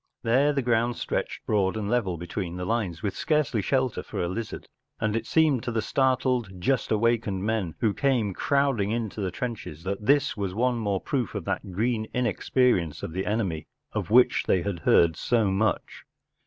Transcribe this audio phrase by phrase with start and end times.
[0.23, 4.27] There the ground stretched broad and level between the lines, with scarcely shelter for a
[4.27, 4.67] lizard,
[4.99, 9.83] and it seemed to the startled, just awakened men who came crowding into the trenches
[9.83, 14.45] that this was one more proof of that green inexperience of the enemy of which
[14.47, 16.03] they had heard so much.